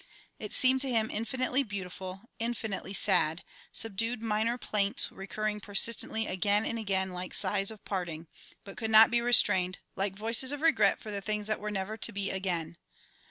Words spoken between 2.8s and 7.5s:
sad, subdued minor plaints recurring persistently again and again like